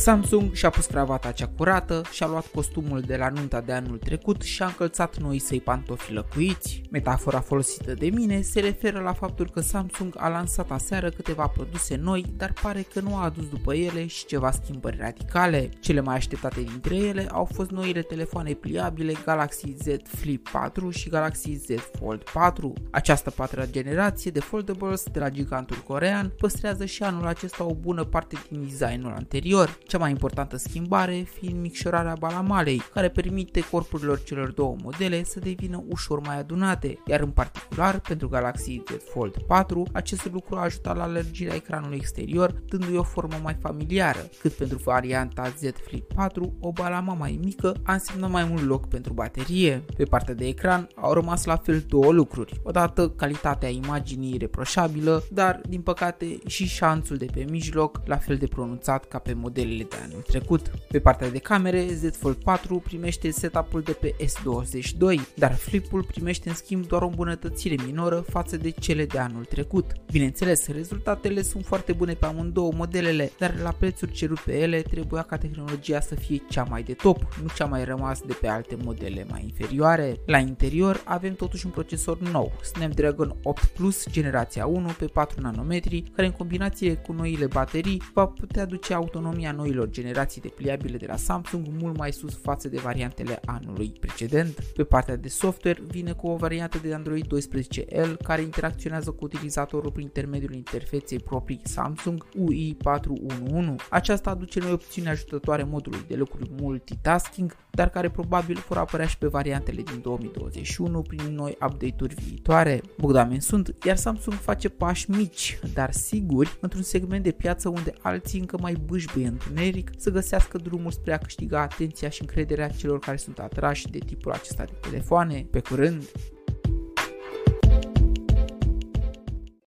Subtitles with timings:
[0.00, 4.42] Samsung și-a pus cravata cea curată, și-a luat costumul de la nunta de anul trecut
[4.42, 6.82] și a încălțat noi săi pantofi lăcuiți.
[6.90, 11.96] Metafora folosită de mine se referă la faptul că Samsung a lansat aseară câteva produse
[11.96, 15.68] noi, dar pare că nu a adus după ele și ceva schimbări radicale.
[15.80, 21.08] Cele mai așteptate dintre ele au fost noile telefoane pliabile Galaxy Z Flip 4 și
[21.08, 21.66] Galaxy Z
[21.98, 22.72] Fold 4.
[22.90, 28.04] Această patra generație de foldables de la gigantul corean păstrează și anul acesta o bună
[28.04, 34.50] parte din designul anterior, cea mai importantă schimbare fiind micșorarea balamalei, care permite corpurilor celor
[34.50, 39.86] două modele să devină ușor mai adunate, iar în particular pentru Galaxy Z Fold 4,
[39.92, 44.80] acest lucru a ajutat la lărgirea ecranului exterior, dându-i o formă mai familiară, cât pentru
[44.84, 49.84] varianta Z Flip 4, o balama mai mică a însemnat mai mult loc pentru baterie.
[49.96, 52.60] Pe partea de ecran au rămas la fel două lucruri.
[52.62, 58.46] Odată calitatea imaginii reproșabilă, dar din păcate și șanțul de pe mijloc la fel de
[58.46, 60.70] pronunțat ca pe modelele de anul trecut.
[60.88, 66.48] Pe partea de camere, Z Fold 4 primește setup-ul de pe S22, dar Flip-ul primește
[66.48, 69.92] în schimb doar o îmbunătățire minoră față de cele de anul trecut.
[70.10, 75.22] Bineînțeles, rezultatele sunt foarte bune pe amândouă modelele, dar la prețuri cerut pe ele trebuia
[75.22, 78.76] ca tehnologia să fie cea mai de top, nu cea mai rămas de pe alte
[78.84, 80.16] modele mai inferioare.
[80.26, 86.02] La interior avem totuși un procesor nou, Snapdragon 8 Plus generația 1 pe 4 nanometri,
[86.14, 91.06] care în combinație cu noile baterii va putea duce autonomia noilor generații de pliabile de
[91.06, 94.54] la Samsung mult mai sus față de variantele anului precedent.
[94.74, 99.90] Pe partea de software vine cu o variantă de Android 12L care interacționează cu utilizatorul
[99.90, 103.88] prin intermediul interfeței proprii Samsung UI411.
[103.90, 109.18] Aceasta aduce noi opțiuni ajutătoare modului de lucru multitasking, dar care probabil vor apărea și
[109.18, 112.80] pe variantele din 2021 prin noi update-uri viitoare.
[112.98, 118.40] Bogdamen sunt, iar Samsung face pași mici, dar siguri, într-un segment de piață unde alții
[118.40, 123.16] încă mai bâșbâie întuneric să găsească drumul spre a câștiga atenția și încrederea celor care
[123.16, 125.46] sunt atrași de tipul acesta de telefoane.
[125.50, 126.02] Pe curând!